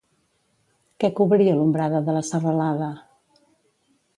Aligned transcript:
Què 1.03 1.11
cobria 1.19 1.53
l'ombrada 1.59 2.01
de 2.09 2.15
la 2.17 2.25
serralada? 2.31 2.89